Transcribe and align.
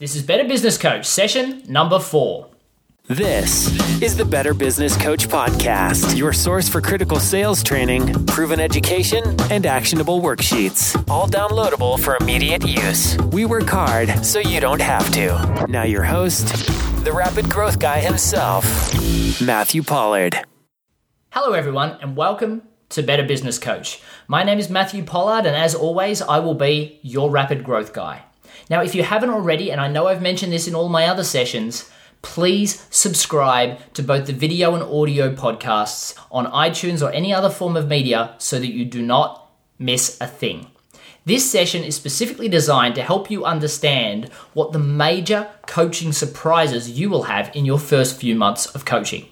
This 0.00 0.16
is 0.16 0.24
Better 0.24 0.42
Business 0.42 0.76
Coach, 0.76 1.06
session 1.06 1.62
number 1.68 2.00
four. 2.00 2.50
This 3.06 3.68
is 4.02 4.16
the 4.16 4.24
Better 4.24 4.52
Business 4.52 4.96
Coach 4.96 5.28
Podcast, 5.28 6.18
your 6.18 6.32
source 6.32 6.68
for 6.68 6.80
critical 6.80 7.20
sales 7.20 7.62
training, 7.62 8.26
proven 8.26 8.58
education, 8.58 9.22
and 9.52 9.64
actionable 9.64 10.20
worksheets. 10.20 11.00
All 11.08 11.28
downloadable 11.28 12.00
for 12.00 12.16
immediate 12.16 12.66
use. 12.66 13.16
We 13.30 13.44
work 13.44 13.68
hard 13.68 14.26
so 14.26 14.40
you 14.40 14.58
don't 14.58 14.82
have 14.82 15.08
to. 15.12 15.64
Now, 15.68 15.84
your 15.84 16.02
host, 16.02 16.48
the 17.04 17.12
rapid 17.12 17.48
growth 17.48 17.78
guy 17.78 18.00
himself, 18.00 18.64
Matthew 19.40 19.84
Pollard. 19.84 20.40
Hello, 21.30 21.52
everyone, 21.52 21.98
and 22.02 22.16
welcome 22.16 22.62
to 22.88 23.00
Better 23.00 23.22
Business 23.22 23.60
Coach. 23.60 24.02
My 24.26 24.42
name 24.42 24.58
is 24.58 24.68
Matthew 24.68 25.04
Pollard, 25.04 25.46
and 25.46 25.54
as 25.54 25.72
always, 25.72 26.20
I 26.20 26.40
will 26.40 26.54
be 26.54 26.98
your 27.02 27.30
rapid 27.30 27.62
growth 27.62 27.92
guy. 27.92 28.24
Now, 28.70 28.82
if 28.82 28.94
you 28.94 29.02
haven't 29.02 29.30
already, 29.30 29.70
and 29.70 29.80
I 29.80 29.88
know 29.88 30.06
I've 30.06 30.22
mentioned 30.22 30.52
this 30.52 30.68
in 30.68 30.74
all 30.74 30.88
my 30.88 31.06
other 31.06 31.24
sessions, 31.24 31.90
please 32.22 32.86
subscribe 32.90 33.78
to 33.94 34.02
both 34.02 34.26
the 34.26 34.32
video 34.32 34.74
and 34.74 34.82
audio 34.82 35.34
podcasts 35.34 36.18
on 36.30 36.46
iTunes 36.46 37.06
or 37.06 37.12
any 37.12 37.34
other 37.34 37.50
form 37.50 37.76
of 37.76 37.88
media 37.88 38.34
so 38.38 38.58
that 38.58 38.72
you 38.72 38.84
do 38.84 39.02
not 39.02 39.50
miss 39.78 40.18
a 40.20 40.26
thing. 40.26 40.66
This 41.26 41.50
session 41.50 41.84
is 41.84 41.96
specifically 41.96 42.48
designed 42.48 42.94
to 42.96 43.02
help 43.02 43.30
you 43.30 43.46
understand 43.46 44.30
what 44.52 44.72
the 44.72 44.78
major 44.78 45.48
coaching 45.66 46.12
surprises 46.12 46.90
you 46.90 47.08
will 47.08 47.24
have 47.24 47.50
in 47.54 47.64
your 47.64 47.78
first 47.78 48.18
few 48.18 48.34
months 48.34 48.66
of 48.66 48.84
coaching. 48.84 49.26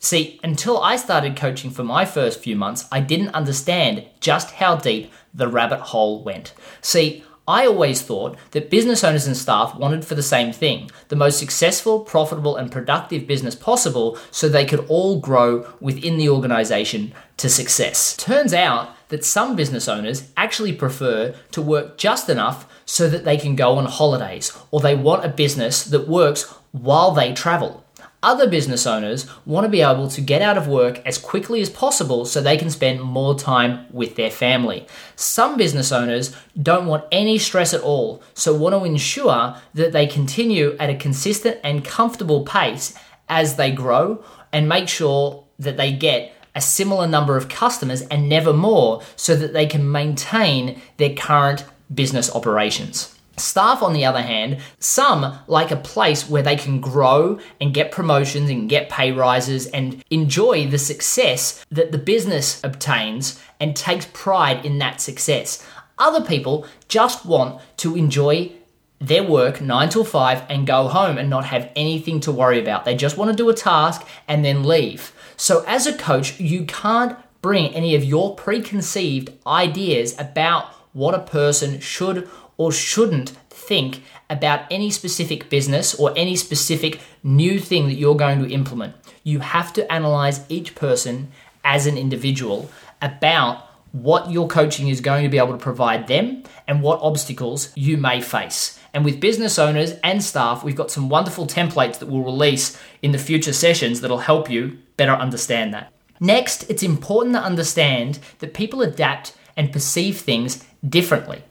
See, 0.00 0.40
until 0.42 0.80
I 0.80 0.96
started 0.96 1.36
coaching 1.36 1.70
for 1.70 1.84
my 1.84 2.04
first 2.04 2.40
few 2.40 2.56
months, 2.56 2.86
I 2.90 3.00
didn't 3.00 3.34
understand 3.34 4.06
just 4.20 4.52
how 4.52 4.76
deep 4.76 5.12
the 5.32 5.48
rabbit 5.48 5.80
hole 5.80 6.22
went. 6.22 6.52
See, 6.80 7.22
I 7.48 7.66
always 7.66 8.02
thought 8.02 8.36
that 8.50 8.70
business 8.70 9.04
owners 9.04 9.26
and 9.26 9.36
staff 9.36 9.76
wanted 9.76 10.04
for 10.04 10.16
the 10.16 10.22
same 10.22 10.52
thing 10.52 10.90
the 11.08 11.16
most 11.16 11.38
successful, 11.38 12.00
profitable, 12.00 12.56
and 12.56 12.72
productive 12.72 13.26
business 13.26 13.54
possible 13.54 14.18
so 14.30 14.48
they 14.48 14.64
could 14.64 14.84
all 14.88 15.20
grow 15.20 15.72
within 15.80 16.16
the 16.16 16.28
organization 16.28 17.12
to 17.36 17.48
success. 17.48 18.16
Turns 18.16 18.52
out 18.52 18.90
that 19.08 19.24
some 19.24 19.54
business 19.54 19.86
owners 19.86 20.30
actually 20.36 20.72
prefer 20.72 21.34
to 21.52 21.62
work 21.62 21.96
just 21.96 22.28
enough 22.28 22.66
so 22.84 23.08
that 23.08 23.24
they 23.24 23.36
can 23.36 23.54
go 23.54 23.76
on 23.76 23.84
holidays, 23.86 24.56
or 24.70 24.80
they 24.80 24.96
want 24.96 25.24
a 25.24 25.28
business 25.28 25.84
that 25.84 26.08
works 26.08 26.52
while 26.72 27.12
they 27.12 27.32
travel. 27.32 27.84
Other 28.22 28.48
business 28.48 28.86
owners 28.86 29.26
want 29.44 29.64
to 29.64 29.68
be 29.68 29.82
able 29.82 30.08
to 30.08 30.20
get 30.20 30.42
out 30.42 30.56
of 30.56 30.66
work 30.66 31.00
as 31.06 31.18
quickly 31.18 31.60
as 31.60 31.70
possible 31.70 32.24
so 32.24 32.40
they 32.40 32.56
can 32.56 32.70
spend 32.70 33.00
more 33.00 33.38
time 33.38 33.86
with 33.90 34.16
their 34.16 34.30
family. 34.30 34.86
Some 35.16 35.56
business 35.56 35.92
owners 35.92 36.34
don't 36.60 36.86
want 36.86 37.04
any 37.12 37.38
stress 37.38 37.74
at 37.74 37.82
all, 37.82 38.22
so 38.34 38.54
want 38.54 38.74
to 38.74 38.84
ensure 38.84 39.56
that 39.74 39.92
they 39.92 40.06
continue 40.06 40.76
at 40.80 40.90
a 40.90 40.96
consistent 40.96 41.58
and 41.62 41.84
comfortable 41.84 42.44
pace 42.44 42.94
as 43.28 43.56
they 43.56 43.70
grow 43.70 44.24
and 44.52 44.68
make 44.68 44.88
sure 44.88 45.44
that 45.58 45.76
they 45.76 45.92
get 45.92 46.32
a 46.54 46.60
similar 46.60 47.06
number 47.06 47.36
of 47.36 47.48
customers 47.48 48.00
and 48.02 48.28
never 48.28 48.52
more 48.52 49.02
so 49.14 49.36
that 49.36 49.52
they 49.52 49.66
can 49.66 49.92
maintain 49.92 50.80
their 50.96 51.14
current 51.14 51.64
business 51.94 52.34
operations. 52.34 53.15
Staff, 53.38 53.82
on 53.82 53.92
the 53.92 54.04
other 54.04 54.22
hand, 54.22 54.58
some 54.78 55.38
like 55.46 55.70
a 55.70 55.76
place 55.76 56.28
where 56.28 56.42
they 56.42 56.56
can 56.56 56.80
grow 56.80 57.38
and 57.60 57.74
get 57.74 57.92
promotions 57.92 58.48
and 58.48 58.68
get 58.68 58.88
pay 58.88 59.12
rises 59.12 59.66
and 59.66 60.02
enjoy 60.10 60.66
the 60.66 60.78
success 60.78 61.64
that 61.70 61.92
the 61.92 61.98
business 61.98 62.62
obtains 62.64 63.40
and 63.60 63.76
takes 63.76 64.06
pride 64.12 64.64
in 64.64 64.78
that 64.78 65.00
success. 65.00 65.66
Other 65.98 66.24
people 66.24 66.66
just 66.88 67.24
want 67.24 67.60
to 67.78 67.94
enjoy 67.94 68.52
their 68.98 69.22
work 69.22 69.60
9 69.60 69.88
till 69.90 70.04
5 70.04 70.42
and 70.48 70.66
go 70.66 70.88
home 70.88 71.18
and 71.18 71.28
not 71.28 71.44
have 71.46 71.70
anything 71.76 72.20
to 72.20 72.32
worry 72.32 72.60
about. 72.60 72.84
They 72.84 72.96
just 72.96 73.16
want 73.16 73.30
to 73.30 73.36
do 73.36 73.48
a 73.50 73.54
task 73.54 74.06
and 74.26 74.44
then 74.44 74.64
leave. 74.64 75.12
So, 75.36 75.64
as 75.66 75.86
a 75.86 75.96
coach, 75.96 76.40
you 76.40 76.64
can't 76.64 77.16
bring 77.42 77.74
any 77.74 77.94
of 77.94 78.02
your 78.02 78.34
preconceived 78.34 79.32
ideas 79.46 80.18
about 80.18 80.66
what 80.92 81.14
a 81.14 81.20
person 81.20 81.78
should 81.80 82.28
or 82.56 82.72
shouldn't 82.72 83.30
think 83.50 84.02
about 84.28 84.60
any 84.70 84.90
specific 84.90 85.48
business 85.48 85.94
or 85.94 86.12
any 86.16 86.36
specific 86.36 87.00
new 87.22 87.58
thing 87.58 87.86
that 87.86 87.94
you're 87.94 88.16
going 88.16 88.42
to 88.42 88.52
implement. 88.52 88.94
You 89.22 89.40
have 89.40 89.72
to 89.74 89.90
analyze 89.92 90.40
each 90.48 90.74
person 90.74 91.28
as 91.64 91.86
an 91.86 91.96
individual 91.98 92.70
about 93.02 93.64
what 93.92 94.30
your 94.30 94.46
coaching 94.46 94.88
is 94.88 95.00
going 95.00 95.22
to 95.22 95.28
be 95.28 95.38
able 95.38 95.52
to 95.52 95.58
provide 95.58 96.06
them 96.06 96.42
and 96.66 96.82
what 96.82 97.00
obstacles 97.00 97.72
you 97.74 97.96
may 97.96 98.20
face. 98.20 98.78
And 98.92 99.04
with 99.04 99.20
business 99.20 99.58
owners 99.58 99.92
and 100.04 100.22
staff, 100.22 100.62
we've 100.62 100.76
got 100.76 100.90
some 100.90 101.08
wonderful 101.08 101.46
templates 101.46 101.98
that 101.98 102.06
we'll 102.06 102.22
release 102.22 102.80
in 103.02 103.12
the 103.12 103.18
future 103.18 103.52
sessions 103.52 104.00
that'll 104.00 104.18
help 104.18 104.50
you 104.50 104.78
better 104.96 105.12
understand 105.12 105.72
that. 105.74 105.92
Next, 106.20 106.68
it's 106.70 106.82
important 106.82 107.34
to 107.34 107.42
understand 107.42 108.18
that 108.38 108.54
people 108.54 108.82
adapt 108.82 109.34
and 109.56 109.72
perceive 109.72 110.18
things 110.18 110.64
differently. 110.86 111.42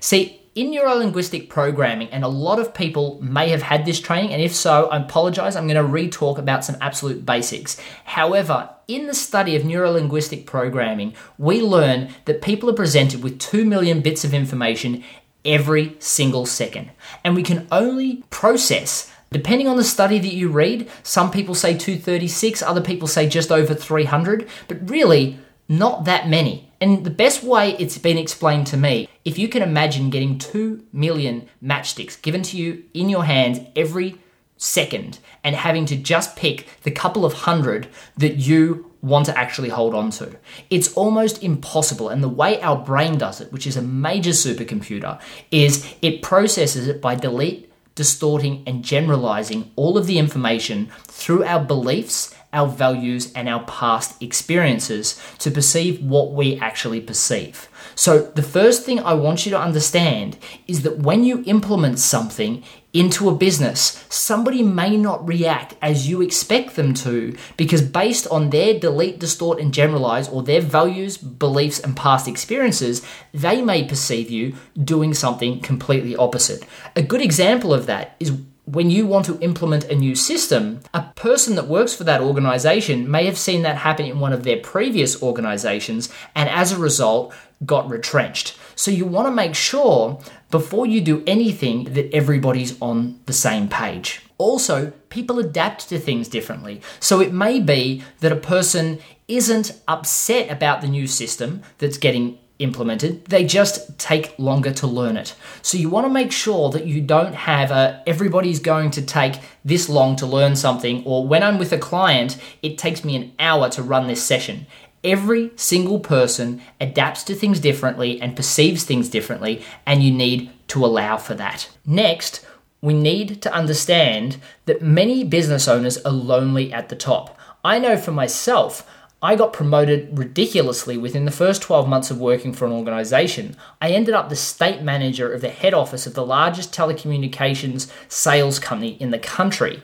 See, 0.00 0.40
in 0.56 0.72
neurolinguistic 0.72 1.50
programming, 1.50 2.08
and 2.08 2.24
a 2.24 2.28
lot 2.28 2.58
of 2.58 2.74
people 2.74 3.20
may 3.22 3.50
have 3.50 3.62
had 3.62 3.84
this 3.84 4.00
training, 4.00 4.32
and 4.32 4.42
if 4.42 4.54
so, 4.54 4.86
I 4.88 4.96
apologize, 4.96 5.54
I'm 5.54 5.68
going 5.68 5.76
to 5.76 5.84
re 5.84 6.08
talk 6.08 6.38
about 6.38 6.64
some 6.64 6.78
absolute 6.80 7.26
basics. 7.26 7.78
However, 8.04 8.70
in 8.88 9.06
the 9.06 9.14
study 9.14 9.54
of 9.54 9.62
neurolinguistic 9.62 10.46
programming, 10.46 11.14
we 11.38 11.60
learn 11.60 12.08
that 12.24 12.40
people 12.40 12.70
are 12.70 12.74
presented 12.74 13.22
with 13.22 13.38
2 13.38 13.66
million 13.66 14.00
bits 14.00 14.24
of 14.24 14.32
information 14.32 15.04
every 15.44 15.94
single 15.98 16.46
second, 16.46 16.90
and 17.22 17.36
we 17.36 17.42
can 17.42 17.68
only 17.70 18.24
process 18.30 19.12
Depending 19.32 19.66
on 19.66 19.76
the 19.76 19.84
study 19.84 20.20
that 20.20 20.34
you 20.34 20.48
read, 20.48 20.88
some 21.02 21.32
people 21.32 21.54
say 21.54 21.76
236, 21.76 22.62
other 22.62 22.80
people 22.80 23.08
say 23.08 23.28
just 23.28 23.50
over 23.50 23.74
300, 23.74 24.48
but 24.68 24.88
really 24.88 25.38
not 25.68 26.04
that 26.04 26.28
many. 26.28 26.65
And 26.80 27.04
the 27.04 27.10
best 27.10 27.42
way 27.42 27.76
it's 27.78 27.98
been 27.98 28.18
explained 28.18 28.66
to 28.68 28.76
me, 28.76 29.08
if 29.24 29.38
you 29.38 29.48
can 29.48 29.62
imagine 29.62 30.10
getting 30.10 30.38
2 30.38 30.86
million 30.92 31.48
matchsticks 31.62 32.20
given 32.20 32.42
to 32.42 32.56
you 32.56 32.84
in 32.92 33.08
your 33.08 33.24
hands 33.24 33.60
every 33.74 34.18
second 34.56 35.18
and 35.44 35.54
having 35.54 35.86
to 35.86 35.96
just 35.96 36.36
pick 36.36 36.66
the 36.82 36.90
couple 36.90 37.24
of 37.24 37.32
hundred 37.32 37.88
that 38.16 38.36
you 38.36 38.90
want 39.02 39.26
to 39.26 39.38
actually 39.38 39.68
hold 39.68 39.94
on 39.94 40.10
to. 40.10 40.36
It's 40.70 40.92
almost 40.94 41.42
impossible. 41.42 42.08
And 42.08 42.22
the 42.22 42.28
way 42.28 42.60
our 42.60 42.76
brain 42.76 43.18
does 43.18 43.40
it, 43.40 43.52
which 43.52 43.66
is 43.66 43.76
a 43.76 43.82
major 43.82 44.30
supercomputer, 44.30 45.20
is 45.50 45.94
it 46.02 46.22
processes 46.22 46.88
it 46.88 47.00
by 47.00 47.14
delete, 47.14 47.70
distorting, 47.94 48.62
and 48.66 48.84
generalizing 48.84 49.70
all 49.76 49.96
of 49.96 50.06
the 50.06 50.18
information 50.18 50.90
through 51.04 51.44
our 51.44 51.62
beliefs 51.62 52.34
our 52.56 52.66
values, 52.66 53.32
and 53.34 53.48
our 53.48 53.62
past 53.64 54.20
experiences 54.22 55.20
to 55.38 55.50
perceive 55.50 56.02
what 56.02 56.32
we 56.32 56.58
actually 56.58 57.00
perceive. 57.00 57.68
So, 57.94 58.22
the 58.34 58.42
first 58.42 58.84
thing 58.84 58.98
I 58.98 59.14
want 59.14 59.46
you 59.46 59.50
to 59.52 59.60
understand 59.60 60.36
is 60.66 60.82
that 60.82 60.98
when 60.98 61.22
you 61.24 61.42
implement 61.46 61.98
something 61.98 62.64
into 62.92 63.28
a 63.28 63.34
business, 63.34 64.04
somebody 64.08 64.62
may 64.62 64.96
not 64.96 65.26
react 65.28 65.74
as 65.82 66.08
you 66.08 66.22
expect 66.22 66.76
them 66.76 66.94
to 66.94 67.36
because, 67.56 67.82
based 67.82 68.26
on 68.28 68.50
their 68.50 68.78
delete, 68.78 69.18
distort, 69.18 69.60
and 69.60 69.72
generalize, 69.72 70.28
or 70.28 70.42
their 70.42 70.62
values, 70.62 71.18
beliefs, 71.18 71.78
and 71.78 71.96
past 71.96 72.26
experiences, 72.26 73.06
they 73.32 73.60
may 73.60 73.84
perceive 73.84 74.30
you 74.30 74.54
doing 74.82 75.12
something 75.12 75.60
completely 75.60 76.16
opposite. 76.16 76.66
A 76.96 77.02
good 77.02 77.20
example 77.20 77.74
of 77.74 77.86
that 77.86 78.16
is 78.18 78.32
when 78.66 78.90
you 78.90 79.06
want 79.06 79.24
to 79.26 79.38
implement 79.38 79.84
a 79.84 79.94
new 79.94 80.16
system, 80.16 80.80
a 80.92 81.02
person 81.14 81.54
that 81.54 81.68
works 81.68 81.94
for 81.94 82.02
that 82.02 82.20
organization 82.20 83.08
may 83.08 83.24
have 83.24 83.38
seen 83.38 83.62
that 83.62 83.76
happen 83.76 84.06
in 84.06 84.18
one 84.18 84.32
of 84.32 84.42
their 84.42 84.58
previous 84.58 85.22
organizations 85.22 86.12
and 86.34 86.48
as 86.50 86.72
a 86.72 86.78
result 86.78 87.32
got 87.64 87.88
retrenched. 87.88 88.58
So 88.74 88.90
you 88.90 89.06
want 89.06 89.28
to 89.28 89.32
make 89.32 89.54
sure 89.54 90.20
before 90.50 90.84
you 90.84 91.00
do 91.00 91.22
anything 91.28 91.84
that 91.94 92.12
everybody's 92.12 92.80
on 92.82 93.20
the 93.26 93.32
same 93.32 93.68
page. 93.68 94.22
Also, 94.36 94.92
people 95.10 95.38
adapt 95.38 95.88
to 95.88 95.98
things 95.98 96.28
differently. 96.28 96.82
So 96.98 97.20
it 97.20 97.32
may 97.32 97.60
be 97.60 98.02
that 98.20 98.32
a 98.32 98.36
person 98.36 98.98
isn't 99.28 99.80
upset 99.86 100.50
about 100.50 100.80
the 100.80 100.88
new 100.88 101.06
system 101.06 101.62
that's 101.78 101.98
getting 101.98 102.38
implemented. 102.58 103.24
They 103.26 103.44
just 103.44 103.98
take 103.98 104.38
longer 104.38 104.72
to 104.72 104.86
learn 104.86 105.16
it. 105.16 105.34
So 105.62 105.78
you 105.78 105.90
want 105.90 106.06
to 106.06 106.12
make 106.12 106.32
sure 106.32 106.70
that 106.70 106.86
you 106.86 107.00
don't 107.00 107.34
have 107.34 107.70
a 107.70 108.02
everybody's 108.06 108.60
going 108.60 108.90
to 108.92 109.02
take 109.02 109.40
this 109.64 109.88
long 109.88 110.16
to 110.16 110.26
learn 110.26 110.56
something 110.56 111.04
or 111.04 111.26
when 111.26 111.42
I'm 111.42 111.58
with 111.58 111.72
a 111.72 111.78
client, 111.78 112.38
it 112.62 112.78
takes 112.78 113.04
me 113.04 113.16
an 113.16 113.32
hour 113.38 113.68
to 113.70 113.82
run 113.82 114.06
this 114.06 114.22
session. 114.22 114.66
Every 115.04 115.52
single 115.56 116.00
person 116.00 116.62
adapts 116.80 117.22
to 117.24 117.34
things 117.34 117.60
differently 117.60 118.20
and 118.20 118.34
perceives 118.34 118.84
things 118.84 119.08
differently 119.08 119.62
and 119.84 120.02
you 120.02 120.10
need 120.10 120.50
to 120.68 120.84
allow 120.84 121.16
for 121.16 121.34
that. 121.34 121.68
Next, 121.84 122.44
we 122.80 122.94
need 122.94 123.42
to 123.42 123.52
understand 123.52 124.38
that 124.64 124.82
many 124.82 125.24
business 125.24 125.68
owners 125.68 125.98
are 125.98 126.12
lonely 126.12 126.72
at 126.72 126.88
the 126.88 126.96
top. 126.96 127.38
I 127.64 127.78
know 127.78 127.96
for 127.96 128.12
myself, 128.12 128.88
I 129.22 129.34
got 129.34 129.54
promoted 129.54 130.18
ridiculously 130.18 130.98
within 130.98 131.24
the 131.24 131.30
first 131.30 131.62
12 131.62 131.88
months 131.88 132.10
of 132.10 132.20
working 132.20 132.52
for 132.52 132.66
an 132.66 132.72
organization. 132.72 133.56
I 133.80 133.90
ended 133.90 134.14
up 134.14 134.28
the 134.28 134.36
state 134.36 134.82
manager 134.82 135.32
of 135.32 135.40
the 135.40 135.48
head 135.48 135.72
office 135.72 136.06
of 136.06 136.12
the 136.12 136.26
largest 136.26 136.74
telecommunications 136.74 137.90
sales 138.08 138.58
company 138.58 138.96
in 139.00 139.12
the 139.12 139.18
country. 139.18 139.82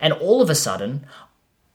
And 0.00 0.12
all 0.12 0.42
of 0.42 0.50
a 0.50 0.54
sudden, 0.54 1.06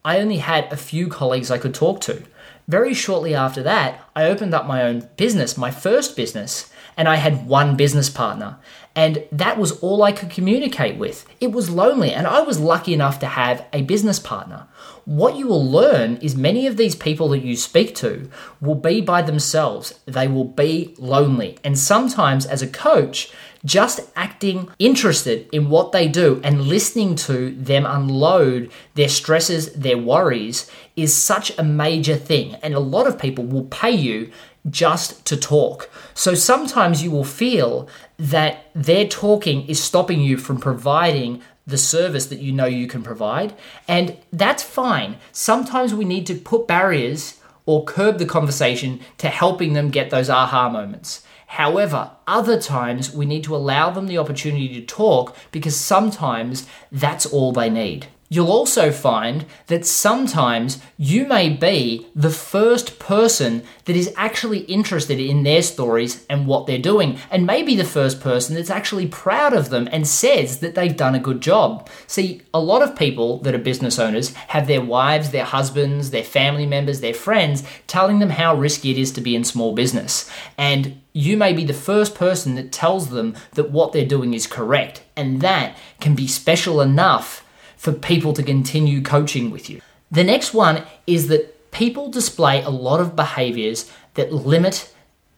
I 0.05 0.19
only 0.19 0.37
had 0.37 0.71
a 0.71 0.77
few 0.77 1.07
colleagues 1.07 1.49
I 1.49 1.57
could 1.57 1.73
talk 1.73 1.99
to. 2.01 2.23
Very 2.67 2.93
shortly 2.93 3.33
after 3.33 3.63
that, 3.63 4.07
I 4.15 4.25
opened 4.25 4.53
up 4.53 4.67
my 4.67 4.83
own 4.83 5.09
business, 5.17 5.57
my 5.57 5.71
first 5.71 6.15
business, 6.15 6.71
and 6.95 7.07
I 7.07 7.15
had 7.15 7.47
one 7.47 7.75
business 7.75 8.09
partner. 8.09 8.57
And 8.99 9.23
that 9.31 9.57
was 9.57 9.71
all 9.79 10.03
I 10.03 10.11
could 10.11 10.29
communicate 10.29 10.97
with. 10.97 11.25
It 11.39 11.53
was 11.53 11.69
lonely, 11.69 12.11
and 12.11 12.27
I 12.27 12.41
was 12.41 12.59
lucky 12.59 12.93
enough 12.93 13.17
to 13.19 13.27
have 13.27 13.65
a 13.71 13.83
business 13.83 14.19
partner. 14.19 14.67
What 15.05 15.37
you 15.37 15.47
will 15.47 15.65
learn 15.65 16.17
is 16.17 16.35
many 16.35 16.67
of 16.67 16.75
these 16.75 16.95
people 16.95 17.29
that 17.29 17.41
you 17.41 17.55
speak 17.55 17.95
to 17.95 18.29
will 18.59 18.75
be 18.75 18.99
by 18.99 19.21
themselves, 19.21 19.97
they 20.05 20.27
will 20.27 20.43
be 20.43 20.95
lonely. 20.97 21.57
And 21.63 21.79
sometimes, 21.79 22.45
as 22.45 22.61
a 22.61 22.67
coach, 22.67 23.31
just 23.63 24.01
acting 24.17 24.69
interested 24.79 25.47
in 25.53 25.69
what 25.69 25.93
they 25.93 26.09
do 26.09 26.41
and 26.43 26.63
listening 26.63 27.15
to 27.15 27.51
them 27.51 27.85
unload 27.85 28.69
their 28.95 29.07
stresses, 29.07 29.71
their 29.75 29.97
worries 29.97 30.69
is 30.97 31.15
such 31.15 31.57
a 31.57 31.63
major 31.63 32.17
thing. 32.17 32.55
And 32.55 32.73
a 32.73 32.81
lot 32.81 33.07
of 33.07 33.17
people 33.17 33.45
will 33.45 33.65
pay 33.65 33.91
you 33.91 34.29
just 34.69 35.25
to 35.25 35.37
talk. 35.37 35.89
So 36.13 36.33
sometimes 36.33 37.01
you 37.01 37.11
will 37.11 37.23
feel 37.23 37.87
that 38.19 38.69
their 38.75 39.07
talking 39.07 39.65
is 39.67 39.81
stopping 39.81 40.19
you 40.19 40.37
from 40.37 40.59
providing 40.59 41.41
the 41.65 41.77
service 41.77 42.25
that 42.27 42.39
you 42.39 42.51
know 42.51 42.65
you 42.65 42.87
can 42.87 43.01
provide. 43.01 43.53
And 43.87 44.17
that's 44.33 44.61
fine. 44.61 45.17
Sometimes 45.31 45.93
we 45.93 46.05
need 46.05 46.27
to 46.27 46.35
put 46.35 46.67
barriers 46.67 47.39
or 47.65 47.85
curb 47.85 48.17
the 48.17 48.25
conversation 48.25 48.99
to 49.19 49.29
helping 49.29 49.73
them 49.73 49.89
get 49.89 50.09
those 50.09 50.29
aha 50.29 50.69
moments. 50.69 51.23
However, 51.47 52.11
other 52.27 52.59
times 52.59 53.13
we 53.13 53.25
need 53.25 53.43
to 53.45 53.55
allow 53.55 53.89
them 53.89 54.07
the 54.07 54.17
opportunity 54.17 54.67
to 54.79 54.85
talk 54.85 55.35
because 55.51 55.75
sometimes 55.75 56.67
that's 56.91 57.25
all 57.25 57.51
they 57.51 57.69
need. 57.69 58.07
You'll 58.31 58.51
also 58.51 58.91
find 58.91 59.45
that 59.67 59.87
sometimes 59.87 60.79
you 60.97 61.25
may 61.25 61.49
be 61.49 62.05
the 62.15 62.29
first 62.29 62.99
person 62.99 63.63
that 63.85 63.95
is 63.95 64.13
actually 64.15 64.59
interested 64.59 65.19
in 65.19 65.41
their 65.41 65.63
stories 65.63 66.25
and 66.29 66.45
what 66.45 66.67
they're 66.67 66.77
doing, 66.77 67.17
and 67.31 67.47
maybe 67.47 67.75
the 67.75 67.83
first 67.83 68.21
person 68.21 68.53
that's 68.53 68.69
actually 68.69 69.07
proud 69.07 69.53
of 69.53 69.71
them 69.71 69.89
and 69.91 70.07
says 70.07 70.59
that 70.59 70.75
they've 70.75 70.95
done 70.95 71.15
a 71.15 71.19
good 71.19 71.41
job. 71.41 71.89
See, 72.05 72.43
a 72.53 72.59
lot 72.59 72.83
of 72.83 72.95
people 72.95 73.39
that 73.39 73.55
are 73.55 73.59
business 73.59 73.97
owners 73.97 74.33
have 74.33 74.67
their 74.67 74.81
wives, 74.81 75.31
their 75.31 75.45
husbands, 75.45 76.11
their 76.11 76.23
family 76.23 76.67
members, 76.67 77.01
their 77.01 77.15
friends 77.15 77.63
telling 77.87 78.19
them 78.19 78.29
how 78.29 78.53
risky 78.53 78.91
it 78.91 78.99
is 78.99 79.11
to 79.13 79.21
be 79.21 79.35
in 79.35 79.43
small 79.43 79.73
business. 79.73 80.29
And 80.55 81.01
you 81.13 81.35
may 81.35 81.53
be 81.53 81.65
the 81.65 81.73
first 81.73 82.13
person 82.13 82.53
that 82.55 82.71
tells 82.71 83.09
them 83.09 83.35
that 83.53 83.71
what 83.71 83.91
they're 83.91 84.05
doing 84.05 84.35
is 84.35 84.45
correct, 84.45 85.03
and 85.17 85.41
that 85.41 85.75
can 85.99 86.13
be 86.13 86.27
special 86.27 86.79
enough 86.79 87.43
for 87.79 87.93
people 87.93 88.33
to 88.33 88.43
continue 88.43 89.01
coaching 89.01 89.49
with 89.49 89.69
you. 89.69 89.81
The 90.11 90.25
next 90.25 90.53
one 90.53 90.83
is 91.07 91.29
that 91.29 91.71
people 91.71 92.11
display 92.11 92.61
a 92.61 92.69
lot 92.69 92.99
of 92.99 93.15
behaviors 93.15 93.89
that 94.15 94.33
limit 94.33 94.93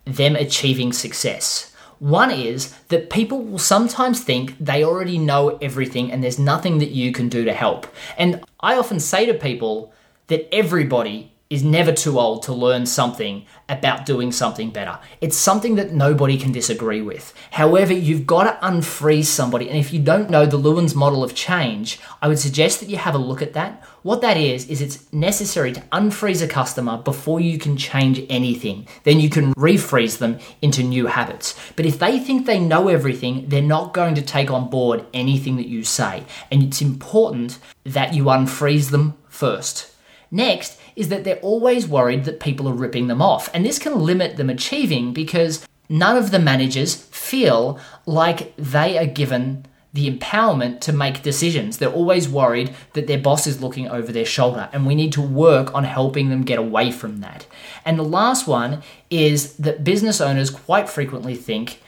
them 0.05 0.35
achieving 0.35 0.91
success. 0.91 1.71
One 1.99 2.31
is 2.31 2.73
that 2.88 3.11
people 3.11 3.43
will 3.43 3.59
sometimes 3.59 4.23
think 4.23 4.57
they 4.59 4.83
already 4.83 5.19
know 5.19 5.59
everything 5.61 6.11
and 6.11 6.23
there's 6.23 6.39
nothing 6.39 6.79
that 6.79 6.89
you 6.89 7.11
can 7.11 7.29
do 7.29 7.45
to 7.45 7.53
help. 7.53 7.85
And 8.17 8.44
I 8.59 8.75
often 8.75 8.99
say 8.99 9.27
to 9.27 9.35
people 9.35 9.94
that 10.25 10.51
everybody 10.51 11.31
is 11.51 11.63
never 11.63 11.92
too 11.92 12.18
old 12.18 12.42
to 12.44 12.53
learn 12.53 12.86
something 12.86 13.45
about 13.68 14.06
doing 14.06 14.31
something 14.31 14.71
better. 14.71 14.98
It's 15.19 15.36
something 15.36 15.75
that 15.75 15.92
nobody 15.92 16.38
can 16.38 16.53
disagree 16.53 17.01
with. 17.01 17.33
However, 17.51 17.94
you've 17.94 18.25
got 18.25 18.44
to 18.44 18.65
unfreeze 18.65 19.25
somebody. 19.25 19.68
And 19.68 19.77
if 19.77 19.92
you 19.92 20.00
don't 20.00 20.30
know 20.30 20.45
the 20.45 20.56
Lewin's 20.56 20.95
model 20.95 21.25
of 21.25 21.36
change, 21.36 22.00
I 22.21 22.30
would 22.30 22.39
suggest 22.39 22.80
that 22.80 22.88
you 22.88 22.95
have 22.95 23.15
a 23.15 23.19
look 23.19 23.42
at 23.42 23.51
that. 23.53 23.83
What 24.01 24.21
that 24.21 24.38
is, 24.38 24.68
is 24.69 24.81
it's 24.81 25.12
necessary 25.12 25.74
to 25.74 25.81
unfreeze 25.92 26.42
a 26.42 26.48
customer 26.48 26.98
before 26.98 27.42
you 27.42 27.59
can 27.59 27.75
change 27.75 28.25
anything. 28.30 28.88
Then 29.04 29.19
you 29.19 29.30
can 29.30 29.54
refreeze 29.56 30.19
them 30.19 30.39
into 30.62 30.83
new 30.83 31.07
habits. 31.07 31.59
But 31.75 31.86
if 31.86 32.00
they 32.00 32.18
think 32.18 32.45
they 32.45 32.59
know 32.59 32.88
everything, 32.88 33.50
they're 33.50 33.62
not 33.62 33.94
going 33.94 34.15
to 34.15 34.21
take 34.21 34.50
on 34.50 34.69
board 34.69 35.06
anything 35.13 35.57
that 35.57 35.68
you 35.68 35.83
say. 35.83 36.24
And 36.50 36.63
it's 36.63 36.81
important 36.81 37.59
that 37.83 38.13
you 38.13 38.24
unfreeze 38.25 38.89
them 38.89 39.18
first. 39.27 39.90
Next 40.31 40.80
is 40.95 41.10
that 41.10 41.24
they're 41.24 41.36
always 41.38 41.88
worried 41.88 42.24
that 42.24 42.39
people 42.39 42.68
are 42.69 42.74
ripping 42.74 43.07
them 43.07 43.22
off. 43.22 43.50
And 43.54 43.66
this 43.66 43.80
can 43.80 44.00
limit 44.00 44.38
them 44.38 44.50
achieving 44.50 45.13
because 45.13 45.68
none 45.89 46.16
of 46.16 46.31
the 46.31 46.39
managers 46.39 46.95
feel 46.95 47.80
like 48.06 48.56
they 48.56 48.98
are 48.98 49.06
given 49.06 49.66
the 49.94 50.10
empowerment 50.10 50.80
to 50.80 50.94
make 50.94 51.22
decisions. 51.22 51.78
They're 51.78 51.89
always 51.89 52.30
worried 52.30 52.74
that 52.94 53.07
their 53.07 53.18
boss 53.18 53.45
is 53.45 53.62
looking 53.62 53.89
over 53.89 54.12
their 54.12 54.25
shoulder, 54.25 54.69
and 54.72 54.86
we 54.86 54.95
need 54.95 55.12
to 55.13 55.22
work 55.22 55.75
on 55.75 55.83
helping 55.83 56.30
them 56.30 56.44
get 56.44 56.60
away 56.60 56.92
from 56.92 57.19
that. 57.19 57.45
And 57.83 58.00
the 58.00 58.04
last 58.04 58.48
one 58.48 58.83
is 59.10 59.57
that 59.57 59.83
business 59.83 60.22
owners 60.22 60.50
quite 60.50 60.88
frequently 60.88 61.36
think 61.36 61.81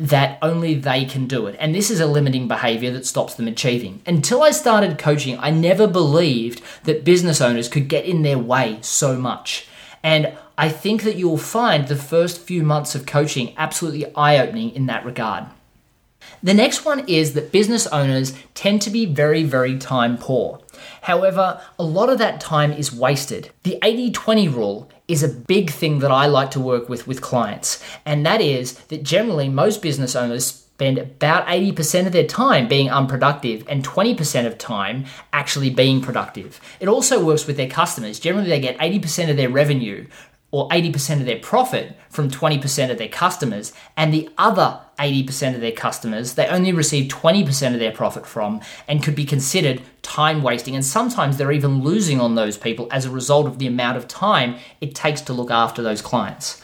that 0.00 0.38
only 0.40 0.74
they 0.74 1.04
can 1.04 1.26
do 1.26 1.46
it. 1.46 1.56
And 1.58 1.74
this 1.74 1.90
is 1.90 2.00
a 2.00 2.06
limiting 2.06 2.48
behavior 2.48 2.90
that 2.92 3.06
stops 3.06 3.34
them 3.34 3.46
achieving. 3.46 4.00
Until 4.06 4.42
I 4.42 4.50
started 4.50 4.98
coaching, 4.98 5.38
I 5.38 5.50
never 5.50 5.86
believed 5.86 6.62
that 6.84 7.04
business 7.04 7.40
owners 7.40 7.68
could 7.68 7.88
get 7.88 8.06
in 8.06 8.22
their 8.22 8.38
way 8.38 8.78
so 8.80 9.16
much. 9.16 9.68
And 10.02 10.32
I 10.56 10.70
think 10.70 11.02
that 11.02 11.16
you'll 11.16 11.36
find 11.36 11.86
the 11.86 11.96
first 11.96 12.40
few 12.40 12.62
months 12.62 12.94
of 12.94 13.04
coaching 13.04 13.54
absolutely 13.58 14.14
eye 14.14 14.38
opening 14.38 14.70
in 14.70 14.86
that 14.86 15.04
regard. 15.04 15.44
The 16.42 16.54
next 16.54 16.84
one 16.84 17.06
is 17.06 17.34
that 17.34 17.52
business 17.52 17.86
owners 17.88 18.32
tend 18.54 18.80
to 18.82 18.90
be 18.90 19.04
very, 19.04 19.44
very 19.44 19.76
time 19.76 20.16
poor. 20.16 20.60
However, 21.02 21.60
a 21.78 21.84
lot 21.84 22.08
of 22.08 22.18
that 22.18 22.40
time 22.40 22.72
is 22.72 22.92
wasted. 22.92 23.50
The 23.64 23.78
80 23.82 24.12
20 24.12 24.48
rule 24.48 24.90
is 25.06 25.22
a 25.22 25.28
big 25.28 25.70
thing 25.70 25.98
that 25.98 26.10
I 26.10 26.26
like 26.26 26.50
to 26.52 26.60
work 26.60 26.88
with 26.88 27.06
with 27.06 27.20
clients, 27.20 27.82
and 28.06 28.24
that 28.24 28.40
is 28.40 28.74
that 28.88 29.02
generally 29.02 29.48
most 29.48 29.82
business 29.82 30.16
owners 30.16 30.46
spend 30.80 30.96
about 30.96 31.46
80% 31.46 32.06
of 32.06 32.12
their 32.12 32.26
time 32.26 32.66
being 32.66 32.88
unproductive 32.88 33.66
and 33.68 33.86
20% 33.86 34.46
of 34.46 34.56
time 34.56 35.04
actually 35.30 35.68
being 35.68 36.00
productive. 36.00 36.58
It 36.80 36.88
also 36.88 37.22
works 37.22 37.46
with 37.46 37.58
their 37.58 37.68
customers. 37.68 38.18
Generally, 38.18 38.48
they 38.48 38.60
get 38.60 38.78
80% 38.78 39.28
of 39.28 39.36
their 39.36 39.50
revenue 39.50 40.06
or 40.52 40.68
80% 40.68 41.20
of 41.20 41.26
their 41.26 41.38
profit 41.38 41.96
from 42.08 42.30
20% 42.30 42.90
of 42.90 42.98
their 42.98 43.08
customers, 43.08 43.72
and 43.96 44.12
the 44.12 44.28
other 44.36 44.80
80% 44.98 45.54
of 45.54 45.60
their 45.60 45.72
customers 45.72 46.34
they 46.34 46.46
only 46.46 46.72
receive 46.72 47.10
20% 47.10 47.72
of 47.72 47.80
their 47.80 47.92
profit 47.92 48.26
from 48.26 48.60
and 48.86 49.02
could 49.02 49.14
be 49.14 49.24
considered 49.24 49.80
time 50.02 50.42
wasting. 50.42 50.74
And 50.74 50.84
sometimes 50.84 51.36
they're 51.36 51.52
even 51.52 51.82
losing 51.82 52.20
on 52.20 52.34
those 52.34 52.58
people 52.58 52.88
as 52.90 53.06
a 53.06 53.10
result 53.10 53.46
of 53.46 53.58
the 53.58 53.66
amount 53.66 53.96
of 53.96 54.08
time 54.08 54.56
it 54.80 54.94
takes 54.94 55.20
to 55.22 55.32
look 55.32 55.50
after 55.50 55.82
those 55.82 56.02
clients. 56.02 56.60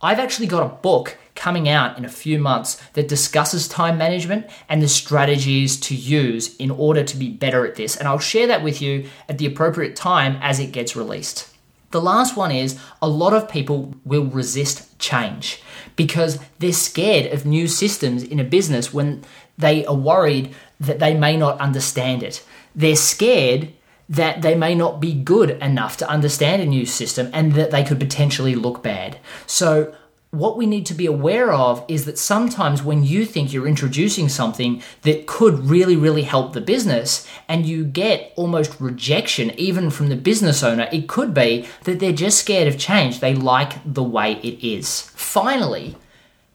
I've 0.00 0.18
actually 0.18 0.46
got 0.46 0.62
a 0.62 0.76
book 0.76 1.16
coming 1.34 1.68
out 1.68 1.96
in 1.96 2.04
a 2.04 2.08
few 2.08 2.38
months 2.38 2.80
that 2.94 3.08
discusses 3.08 3.68
time 3.68 3.96
management 3.96 4.46
and 4.68 4.82
the 4.82 4.88
strategies 4.88 5.78
to 5.78 5.94
use 5.94 6.54
in 6.56 6.70
order 6.70 7.04
to 7.04 7.16
be 7.16 7.30
better 7.30 7.64
at 7.64 7.76
this. 7.76 7.96
And 7.96 8.08
I'll 8.08 8.18
share 8.18 8.48
that 8.48 8.62
with 8.62 8.82
you 8.82 9.08
at 9.28 9.38
the 9.38 9.46
appropriate 9.46 9.94
time 9.94 10.36
as 10.40 10.58
it 10.58 10.72
gets 10.72 10.96
released. 10.96 11.48
The 11.90 12.00
last 12.00 12.36
one 12.36 12.50
is 12.50 12.78
a 13.00 13.08
lot 13.08 13.32
of 13.32 13.48
people 13.48 13.94
will 14.04 14.24
resist 14.24 14.98
change 14.98 15.62
because 15.96 16.38
they're 16.58 16.72
scared 16.72 17.32
of 17.32 17.46
new 17.46 17.66
systems 17.66 18.22
in 18.22 18.38
a 18.38 18.44
business 18.44 18.92
when 18.92 19.24
they 19.56 19.86
are 19.86 19.94
worried 19.94 20.54
that 20.78 20.98
they 20.98 21.14
may 21.14 21.36
not 21.36 21.60
understand 21.60 22.22
it. 22.22 22.44
They're 22.74 22.96
scared 22.96 23.72
that 24.08 24.42
they 24.42 24.54
may 24.54 24.74
not 24.74 25.00
be 25.00 25.12
good 25.12 25.50
enough 25.62 25.96
to 25.98 26.08
understand 26.08 26.62
a 26.62 26.66
new 26.66 26.86
system 26.86 27.30
and 27.32 27.52
that 27.52 27.70
they 27.70 27.84
could 27.84 28.00
potentially 28.00 28.54
look 28.54 28.82
bad. 28.82 29.18
So 29.46 29.94
what 30.30 30.58
we 30.58 30.66
need 30.66 30.84
to 30.86 30.94
be 30.94 31.06
aware 31.06 31.52
of 31.52 31.82
is 31.88 32.04
that 32.04 32.18
sometimes 32.18 32.82
when 32.82 33.02
you 33.02 33.24
think 33.24 33.52
you're 33.52 33.66
introducing 33.66 34.28
something 34.28 34.82
that 35.02 35.26
could 35.26 35.58
really, 35.58 35.96
really 35.96 36.22
help 36.22 36.52
the 36.52 36.60
business 36.60 37.26
and 37.48 37.64
you 37.64 37.84
get 37.84 38.32
almost 38.36 38.78
rejection 38.78 39.50
even 39.58 39.88
from 39.88 40.08
the 40.08 40.16
business 40.16 40.62
owner, 40.62 40.86
it 40.92 41.08
could 41.08 41.32
be 41.32 41.66
that 41.84 41.98
they're 41.98 42.12
just 42.12 42.38
scared 42.38 42.68
of 42.68 42.78
change. 42.78 43.20
They 43.20 43.34
like 43.34 43.80
the 43.90 44.02
way 44.02 44.34
it 44.42 44.62
is. 44.66 45.00
Finally, 45.14 45.96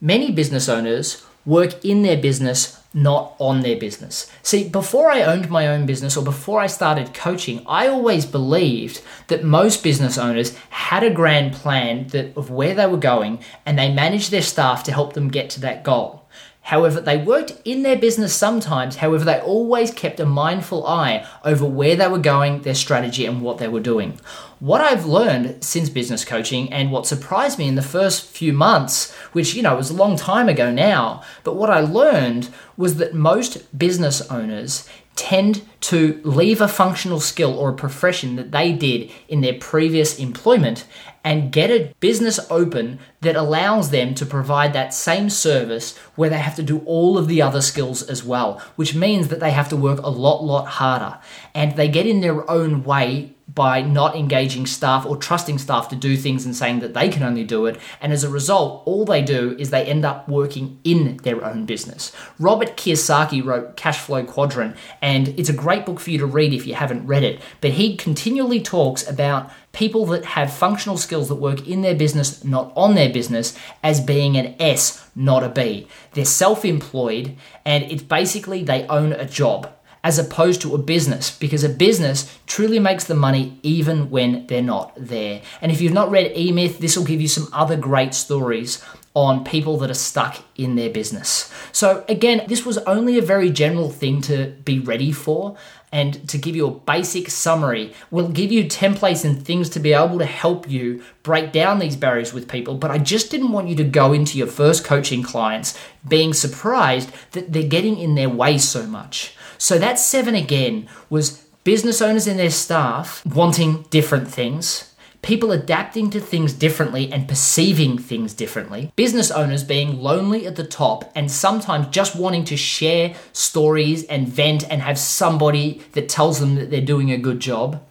many 0.00 0.30
business 0.30 0.68
owners 0.68 1.26
work 1.44 1.84
in 1.84 2.02
their 2.02 2.16
business 2.16 2.80
not 2.94 3.34
on 3.38 3.60
their 3.60 3.76
business. 3.76 4.30
See, 4.42 4.68
before 4.68 5.10
I 5.10 5.22
owned 5.22 5.50
my 5.50 5.66
own 5.66 5.84
business 5.84 6.16
or 6.16 6.24
before 6.24 6.60
I 6.60 6.68
started 6.68 7.12
coaching, 7.12 7.62
I 7.66 7.88
always 7.88 8.24
believed 8.24 9.02
that 9.26 9.44
most 9.44 9.82
business 9.82 10.16
owners 10.16 10.56
had 10.70 11.02
a 11.02 11.10
grand 11.10 11.54
plan 11.54 12.06
that 12.08 12.36
of 12.36 12.50
where 12.50 12.74
they 12.74 12.86
were 12.86 12.96
going 12.96 13.40
and 13.66 13.78
they 13.78 13.92
managed 13.92 14.30
their 14.30 14.42
staff 14.42 14.84
to 14.84 14.92
help 14.92 15.14
them 15.14 15.28
get 15.28 15.50
to 15.50 15.60
that 15.60 15.82
goal. 15.82 16.23
However, 16.64 16.98
they 16.98 17.18
worked 17.18 17.52
in 17.66 17.82
their 17.82 17.96
business 17.96 18.34
sometimes, 18.34 18.96
however, 18.96 19.24
they 19.24 19.38
always 19.38 19.90
kept 19.90 20.18
a 20.18 20.24
mindful 20.24 20.86
eye 20.86 21.26
over 21.44 21.66
where 21.66 21.94
they 21.94 22.08
were 22.08 22.18
going, 22.18 22.62
their 22.62 22.74
strategy, 22.74 23.26
and 23.26 23.42
what 23.42 23.58
they 23.58 23.68
were 23.68 23.80
doing. 23.80 24.18
what 24.64 24.80
I've 24.80 25.04
learned 25.04 25.62
since 25.62 25.90
business 25.90 26.24
coaching 26.24 26.72
and 26.72 26.90
what 26.90 27.06
surprised 27.06 27.58
me 27.58 27.68
in 27.68 27.74
the 27.74 27.82
first 27.82 28.26
few 28.26 28.54
months, 28.54 29.12
which, 29.32 29.54
you 29.54 29.62
know, 29.62 29.76
was 29.76 29.90
a 29.90 29.94
long 29.94 30.16
time 30.16 30.48
ago 30.48 30.72
now, 30.72 31.22
but 31.42 31.54
what 31.56 31.68
I 31.68 31.80
learned 31.80 32.48
was 32.74 32.96
that 32.96 33.12
most 33.12 33.78
business 33.78 34.22
owners 34.30 34.88
tend 35.16 35.62
to 35.80 36.18
leave 36.24 36.62
a 36.62 36.68
functional 36.68 37.20
skill 37.20 37.58
or 37.58 37.68
a 37.68 37.74
profession 37.74 38.36
that 38.36 38.52
they 38.52 38.72
did 38.72 39.10
in 39.28 39.42
their 39.42 39.54
previous 39.54 40.18
employment 40.18 40.86
and 41.24 41.50
get 41.50 41.70
a 41.70 41.92
business 42.00 42.38
open 42.50 42.98
that 43.22 43.34
allows 43.34 43.90
them 43.90 44.14
to 44.14 44.26
provide 44.26 44.74
that 44.74 44.92
same 44.92 45.30
service 45.30 45.96
where 46.14 46.30
they 46.30 46.38
have 46.38 46.54
to 46.54 46.62
do 46.62 46.80
all 46.84 47.16
of 47.16 47.26
the 47.26 47.40
other 47.40 47.62
skills 47.62 48.02
as 48.02 48.22
well, 48.22 48.60
which 48.76 48.94
means 48.94 49.28
that 49.28 49.40
they 49.40 49.50
have 49.50 49.70
to 49.70 49.76
work 49.76 49.98
a 50.02 50.10
lot, 50.10 50.44
lot 50.44 50.66
harder. 50.66 51.18
And 51.54 51.74
they 51.76 51.88
get 51.88 52.06
in 52.06 52.20
their 52.20 52.48
own 52.50 52.84
way 52.84 53.34
by 53.52 53.82
not 53.82 54.16
engaging 54.16 54.66
staff 54.66 55.04
or 55.04 55.16
trusting 55.16 55.58
staff 55.58 55.88
to 55.88 55.96
do 55.96 56.16
things 56.16 56.44
and 56.44 56.56
saying 56.56 56.80
that 56.80 56.94
they 56.94 57.08
can 57.08 57.22
only 57.22 57.44
do 57.44 57.66
it. 57.66 57.78
And 58.00 58.12
as 58.12 58.24
a 58.24 58.28
result, 58.30 58.82
all 58.86 59.04
they 59.04 59.22
do 59.22 59.54
is 59.58 59.70
they 59.70 59.84
end 59.84 60.04
up 60.04 60.28
working 60.28 60.80
in 60.82 61.18
their 61.18 61.44
own 61.44 61.66
business. 61.66 62.10
Robert 62.38 62.76
Kiyosaki 62.76 63.44
wrote 63.44 63.76
Cash 63.76 63.98
Flow 63.98 64.24
Quadrant, 64.24 64.76
and 65.02 65.28
it's 65.28 65.50
a 65.50 65.54
great 65.54 65.84
book 65.84 66.00
for 66.00 66.10
you 66.10 66.18
to 66.18 66.26
read 66.26 66.54
if 66.54 66.66
you 66.66 66.74
haven't 66.74 67.06
read 67.06 67.22
it. 67.22 67.40
But 67.60 67.72
he 67.72 67.96
continually 67.96 68.60
talks 68.60 69.08
about 69.08 69.50
people 69.74 70.06
that 70.06 70.24
have 70.24 70.52
functional 70.52 70.96
skills 70.96 71.28
that 71.28 71.34
work 71.34 71.66
in 71.68 71.82
their 71.82 71.94
business, 71.94 72.42
not 72.44 72.72
on 72.74 72.94
their 72.94 73.12
business, 73.12 73.56
as 73.82 74.00
being 74.00 74.36
an 74.36 74.54
S, 74.58 75.06
not 75.14 75.42
a 75.42 75.48
B. 75.48 75.86
They're 76.12 76.24
self 76.24 76.64
employed, 76.64 77.36
and 77.64 77.84
it's 77.84 78.02
basically 78.02 78.62
they 78.62 78.86
own 78.86 79.12
a 79.12 79.26
job 79.26 79.70
as 80.04 80.18
opposed 80.18 80.60
to 80.60 80.74
a 80.74 80.78
business 80.78 81.36
because 81.36 81.64
a 81.64 81.68
business 81.68 82.38
truly 82.46 82.78
makes 82.78 83.04
the 83.04 83.14
money 83.14 83.58
even 83.62 84.10
when 84.10 84.46
they're 84.46 84.62
not 84.62 84.92
there. 84.96 85.40
And 85.62 85.72
if 85.72 85.80
you've 85.80 85.94
not 85.94 86.10
read 86.10 86.36
E 86.36 86.52
Myth, 86.52 86.78
this 86.78 86.96
will 86.96 87.06
give 87.06 87.22
you 87.22 87.28
some 87.28 87.48
other 87.52 87.76
great 87.76 88.12
stories 88.12 88.84
on 89.14 89.44
people 89.44 89.78
that 89.78 89.90
are 89.90 89.94
stuck 89.94 90.42
in 90.56 90.74
their 90.74 90.90
business. 90.90 91.52
So, 91.72 92.04
again, 92.08 92.42
this 92.48 92.66
was 92.66 92.78
only 92.78 93.16
a 93.16 93.22
very 93.22 93.48
general 93.48 93.88
thing 93.88 94.20
to 94.22 94.54
be 94.64 94.80
ready 94.80 95.12
for. 95.12 95.56
And 95.94 96.28
to 96.28 96.38
give 96.38 96.56
you 96.56 96.66
a 96.66 96.72
basic 96.72 97.30
summary, 97.30 97.94
we'll 98.10 98.28
give 98.28 98.50
you 98.50 98.64
templates 98.64 99.24
and 99.24 99.40
things 99.40 99.68
to 99.70 99.78
be 99.78 99.92
able 99.92 100.18
to 100.18 100.26
help 100.26 100.68
you 100.68 101.04
break 101.22 101.52
down 101.52 101.78
these 101.78 101.94
barriers 101.94 102.34
with 102.34 102.48
people. 102.48 102.74
But 102.74 102.90
I 102.90 102.98
just 102.98 103.30
didn't 103.30 103.52
want 103.52 103.68
you 103.68 103.76
to 103.76 103.84
go 103.84 104.12
into 104.12 104.36
your 104.36 104.48
first 104.48 104.84
coaching 104.84 105.22
clients 105.22 105.78
being 106.06 106.34
surprised 106.34 107.12
that 107.30 107.52
they're 107.52 107.62
getting 107.62 107.96
in 107.96 108.16
their 108.16 108.28
way 108.28 108.58
so 108.58 108.88
much. 108.88 109.36
So 109.56 109.78
that 109.78 110.00
seven 110.00 110.34
again 110.34 110.88
was 111.10 111.46
business 111.62 112.02
owners 112.02 112.26
and 112.26 112.40
their 112.40 112.50
staff 112.50 113.24
wanting 113.24 113.82
different 113.90 114.26
things, 114.26 114.93
people 115.24 115.52
adapting 115.52 116.10
to 116.10 116.20
things 116.20 116.52
differently 116.52 117.10
and 117.10 117.26
perceiving 117.26 117.96
things 117.96 118.34
differently, 118.34 118.92
business 118.94 119.30
owners 119.30 119.64
being 119.64 119.98
lonely 119.98 120.46
at 120.46 120.54
the 120.54 120.66
top 120.66 121.10
and 121.14 121.30
sometimes 121.30 121.88
just 121.88 122.14
wanting 122.14 122.44
to 122.44 122.56
share 122.58 123.14
stories 123.32 124.04
and 124.04 124.28
vent 124.28 124.70
and 124.70 124.82
have 124.82 124.98
somebody 124.98 125.80
that 125.92 126.10
tells 126.10 126.40
them 126.40 126.56
that 126.56 126.70
they're 126.70 126.82
doing 126.82 127.10
a 127.10 127.16
good 127.16 127.40
job, 127.40 127.82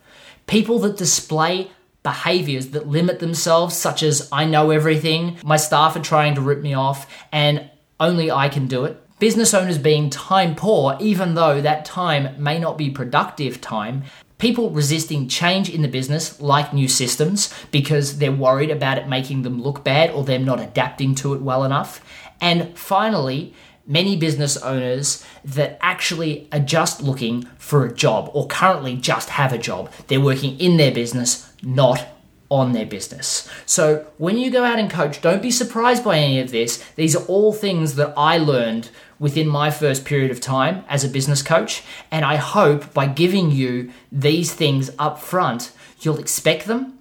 people 0.46 0.78
that 0.78 0.96
display 0.96 1.72
behaviors 2.04 2.68
that 2.68 2.88
limit 2.88 3.20
themselves, 3.20 3.76
such 3.76 4.04
as 4.04 4.30
I 4.32 4.46
know 4.46 4.70
everything, 4.70 5.38
my 5.44 5.58
staff 5.58 5.96
are 5.96 6.02
trying 6.02 6.36
to 6.36 6.42
rip 6.42 6.62
me 6.62 6.76
off, 6.76 7.12
and 7.32 7.68
only 8.00 8.30
I 8.30 8.48
can 8.50 8.68
do 8.68 8.86
it. 8.86 9.00
Business 9.20 9.54
owners 9.54 9.78
being 9.78 10.10
time 10.10 10.54
poor, 10.54 10.98
even 11.00 11.34
though 11.34 11.62
that 11.62 11.86
time 11.86 12.36
may 12.44 12.60
not 12.60 12.78
be 12.78 12.90
productive 12.90 13.62
time, 13.62 14.04
people 14.38 14.70
resisting 14.70 15.28
change 15.28 15.70
in 15.70 15.82
the 15.82 15.88
business, 15.88 16.40
like 16.42 16.74
new 16.74 16.88
systems, 16.88 17.54
because 17.72 18.18
they're 18.18 18.32
worried 18.32 18.72
about 18.72 18.98
it 18.98 19.08
making 19.08 19.44
them 19.44 19.62
look 19.62 19.84
bad 19.84 20.10
or 20.12 20.24
them 20.24 20.44
not 20.44 20.60
adapting 20.60 21.16
to 21.16 21.34
it 21.34 21.42
well 21.42 21.64
enough. 21.64 22.04
And 22.42 22.78
finally, 22.78 23.54
many 23.86 24.16
business 24.16 24.58
owners 24.58 25.26
that 25.44 25.78
actually 25.82 26.48
are 26.52 26.60
just 26.60 27.02
looking 27.02 27.44
for 27.58 27.86
a 27.86 27.94
job 27.94 28.30
or 28.34 28.48
currently 28.48 28.96
just 28.96 29.30
have 29.30 29.54
a 29.54 29.58
job. 29.58 29.92
They're 30.08 30.22
working 30.22 30.60
in 30.60 30.78
their 30.78 30.92
business, 30.92 31.52
not 31.62 32.06
on 32.54 32.72
their 32.72 32.86
business. 32.86 33.50
So 33.66 34.06
when 34.20 34.38
you 34.38 34.52
go 34.52 34.64
out 34.64 34.78
and 34.78 34.88
coach, 34.88 35.22
don't 35.22 35.42
be 35.42 35.50
surprised 35.50 36.04
by 36.04 36.20
any 36.20 36.40
of 36.40 36.52
this. 36.52 36.78
These 36.96 37.16
are 37.16 37.26
all 37.26 37.52
things 37.52 37.96
that 37.96 38.14
I 38.16 38.38
learned 38.38 38.92
within 39.18 39.48
my 39.48 39.72
first 39.72 40.06
period 40.06 40.30
of 40.30 40.40
time 40.40 40.86
as 40.88 41.04
a 41.04 41.10
business 41.10 41.42
coach. 41.42 41.82
And 42.12 42.24
I 42.24 42.36
hope 42.36 42.94
by 42.94 43.08
giving 43.08 43.50
you 43.50 43.92
these 44.12 44.54
things 44.54 44.92
up 45.00 45.18
front, 45.18 45.72
you'll 46.02 46.20
expect 46.20 46.68
them 46.68 47.00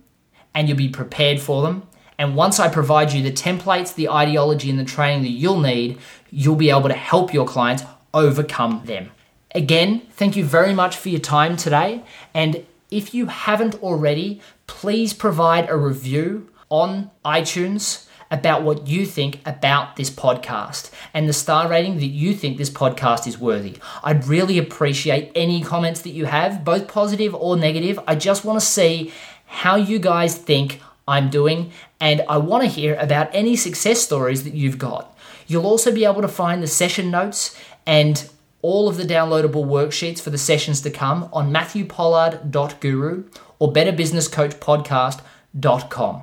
and 0.55 0.69
you'll 0.69 0.79
be 0.79 0.89
prepared 0.89 1.39
for 1.39 1.61
them. 1.61 1.87
And 2.17 2.35
once 2.35 2.59
I 2.59 2.69
provide 2.69 3.13
you 3.13 3.23
the 3.23 3.31
templates, 3.31 3.95
the 3.95 4.09
ideology, 4.09 4.71
and 4.71 4.79
the 4.79 4.85
training 4.85 5.23
that 5.25 5.31
you'll 5.31 5.61
need, 5.61 5.99
you'll 6.31 6.57
be 6.57 6.71
able 6.71 6.89
to 6.89 6.95
help 6.95 7.35
your 7.35 7.47
clients 7.47 7.85
overcome 8.15 8.81
them. 8.87 9.11
Again, 9.55 10.01
thank 10.13 10.35
you 10.35 10.47
very 10.47 10.73
much 10.73 10.97
for 10.97 11.11
your 11.11 11.21
time 11.21 11.59
today. 11.59 12.03
And 12.33 12.65
if 12.93 13.15
you 13.15 13.27
haven't 13.27 13.83
already, 13.83 14.41
please 14.67 15.13
provide 15.13 15.69
a 15.69 15.77
review 15.77 16.51
on 16.69 17.11
iTunes 17.25 18.07
about 18.31 18.63
what 18.63 18.87
you 18.87 19.05
think 19.05 19.41
about 19.45 19.97
this 19.97 20.09
podcast 20.09 20.91
and 21.13 21.29
the 21.29 21.33
star 21.33 21.69
rating 21.69 21.97
that 21.97 22.07
you 22.07 22.35
think 22.35 22.57
this 22.57 22.71
podcast 22.71 23.27
is 23.27 23.39
worthy. 23.39 23.77
I'd 24.03 24.27
really 24.27 24.57
appreciate 24.59 25.33
any 25.35 25.63
comments 25.63 26.01
that 26.03 26.11
you 26.11 26.25
have, 26.25 26.65
both 26.65 26.89
positive 26.89 27.35
or 27.35 27.57
negative. 27.57 28.01
I 28.07 28.15
just 28.15 28.45
want 28.45 28.59
to 28.59 28.65
see 28.65 29.13
how 29.45 29.77
you 29.77 29.99
guys 29.99 30.37
think 30.37 30.81
I'm 31.07 31.29
doing, 31.29 31.73
and 32.01 32.23
I 32.29 32.39
want 32.39 32.63
to 32.63 32.71
hear 32.71 32.95
about 32.95 33.29
any 33.35 33.57
success 33.57 34.01
stories 34.01 34.45
that 34.45 34.55
you've 34.55 34.79
got. 34.79 35.15
You'll 35.47 35.67
also 35.67 35.93
be 35.93 36.07
able 36.07 36.23
to 36.23 36.29
find 36.29 36.63
the 36.63 36.67
session 36.67 37.11
notes 37.11 37.59
and 37.87 38.31
all 38.63 38.89
of 38.89 38.97
the 38.97 39.05
downloadable 39.05 39.67
worksheets 39.67 40.21
for 40.21 40.31
the 40.31 40.39
sessions 40.39 40.81
to 40.81 40.91
come 40.91 41.29
on 41.33 41.53
matthewpollard.guru 41.53 43.25
or 43.59 43.73
betterbusinesscoachpodcast.com. 43.73 46.23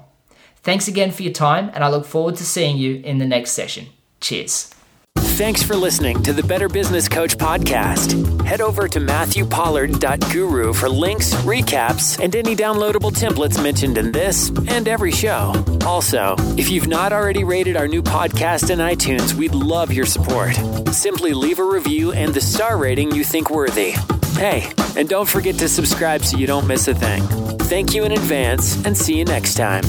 Thanks 0.61 0.87
again 0.87 1.11
for 1.11 1.23
your 1.23 1.33
time, 1.33 1.71
and 1.73 1.83
I 1.83 1.89
look 1.89 2.05
forward 2.05 2.37
to 2.37 2.45
seeing 2.45 2.77
you 2.77 2.95
in 2.95 3.17
the 3.17 3.25
next 3.25 3.51
session. 3.51 3.87
Cheers. 4.19 4.73
Thanks 5.21 5.63
for 5.63 5.75
listening 5.75 6.21
to 6.23 6.33
the 6.33 6.43
Better 6.43 6.67
Business 6.67 7.07
Coach 7.07 7.37
podcast. 7.37 8.43
Head 8.45 8.61
over 8.61 8.87
to 8.87 8.99
matthewpollard.guru 8.99 10.73
for 10.73 10.89
links, 10.89 11.33
recaps, 11.35 12.21
and 12.21 12.35
any 12.35 12.55
downloadable 12.55 13.11
templates 13.11 13.61
mentioned 13.61 13.97
in 13.97 14.11
this 14.11 14.49
and 14.67 14.87
every 14.87 15.11
show. 15.11 15.53
Also, 15.85 16.35
if 16.57 16.69
you've 16.69 16.87
not 16.87 17.13
already 17.13 17.43
rated 17.43 17.77
our 17.77 17.87
new 17.87 18.01
podcast 18.01 18.69
in 18.69 18.79
iTunes, 18.79 19.33
we'd 19.33 19.53
love 19.55 19.93
your 19.93 20.05
support. 20.05 20.55
Simply 20.93 21.33
leave 21.33 21.59
a 21.59 21.63
review 21.63 22.11
and 22.11 22.33
the 22.33 22.41
star 22.41 22.77
rating 22.77 23.11
you 23.15 23.23
think 23.23 23.49
worthy. 23.49 23.91
Hey, 24.35 24.71
and 24.97 25.07
don't 25.07 25.27
forget 25.27 25.55
to 25.59 25.69
subscribe 25.69 26.23
so 26.23 26.37
you 26.37 26.47
don't 26.47 26.67
miss 26.67 26.87
a 26.87 26.93
thing. 26.93 27.23
Thank 27.59 27.93
you 27.93 28.03
in 28.03 28.11
advance 28.11 28.83
and 28.85 28.97
see 28.97 29.17
you 29.17 29.25
next 29.25 29.55
time. 29.55 29.83